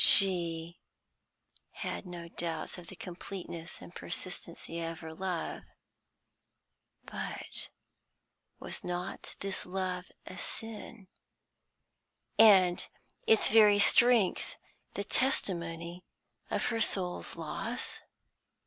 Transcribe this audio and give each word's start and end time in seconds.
She 0.03 0.79
had 1.73 2.07
no 2.07 2.27
doubts 2.27 2.79
of 2.79 2.87
the 2.87 2.95
completeness 2.95 3.81
and 3.83 3.93
persistency 3.93 4.81
of 4.81 5.01
her 5.01 5.13
love. 5.13 5.61
But 7.05 7.69
was 8.59 8.83
not 8.83 9.35
this 9.41 9.63
love 9.63 10.05
a 10.25 10.39
sin, 10.39 11.07
and 12.39 12.83
its 13.27 13.49
very 13.49 13.77
strength 13.77 14.55
the 14.95 15.03
testimony 15.03 16.03
of 16.49 16.65
her 16.73 16.81
soul's 16.81 17.35
loss? 17.35 17.99